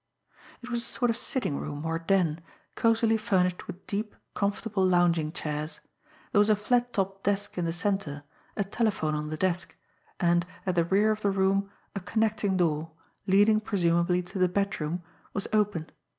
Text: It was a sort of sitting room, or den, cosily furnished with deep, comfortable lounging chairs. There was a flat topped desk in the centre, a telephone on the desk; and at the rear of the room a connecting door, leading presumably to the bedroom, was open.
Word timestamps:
It 0.63 0.71
was 0.71 0.81
a 0.81 0.85
sort 0.85 1.11
of 1.11 1.15
sitting 1.15 1.59
room, 1.59 1.85
or 1.85 1.99
den, 1.99 2.41
cosily 2.73 3.17
furnished 3.17 3.67
with 3.67 3.85
deep, 3.85 4.15
comfortable 4.33 4.83
lounging 4.83 5.31
chairs. 5.31 5.79
There 6.31 6.39
was 6.39 6.49
a 6.49 6.55
flat 6.55 6.91
topped 6.91 7.23
desk 7.23 7.55
in 7.55 7.65
the 7.65 7.71
centre, 7.71 8.23
a 8.57 8.63
telephone 8.63 9.13
on 9.13 9.29
the 9.29 9.37
desk; 9.37 9.75
and 10.19 10.43
at 10.65 10.73
the 10.73 10.85
rear 10.85 11.11
of 11.11 11.21
the 11.21 11.29
room 11.29 11.69
a 11.95 11.99
connecting 11.99 12.57
door, 12.57 12.89
leading 13.27 13.59
presumably 13.59 14.23
to 14.23 14.39
the 14.39 14.49
bedroom, 14.49 15.03
was 15.35 15.47
open. 15.53 15.91